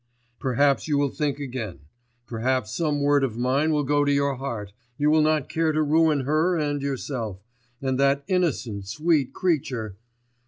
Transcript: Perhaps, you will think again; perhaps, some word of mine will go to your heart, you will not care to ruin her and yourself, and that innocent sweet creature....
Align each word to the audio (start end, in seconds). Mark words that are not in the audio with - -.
Perhaps, 0.39 0.87
you 0.87 0.97
will 0.97 1.11
think 1.11 1.39
again; 1.39 1.81
perhaps, 2.25 2.73
some 2.73 3.03
word 3.03 3.23
of 3.23 3.37
mine 3.37 3.71
will 3.71 3.83
go 3.83 4.03
to 4.03 4.11
your 4.11 4.37
heart, 4.37 4.73
you 4.97 5.11
will 5.11 5.21
not 5.21 5.47
care 5.47 5.71
to 5.71 5.83
ruin 5.83 6.21
her 6.21 6.57
and 6.57 6.81
yourself, 6.81 7.43
and 7.83 7.99
that 7.99 8.23
innocent 8.27 8.87
sweet 8.87 9.31
creature.... 9.31 9.95